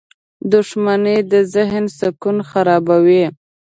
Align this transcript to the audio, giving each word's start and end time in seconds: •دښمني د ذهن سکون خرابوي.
•دښمني 0.51 1.17
د 1.31 1.33
ذهن 1.53 1.85
سکون 1.99 2.37
خرابوي. 2.49 3.25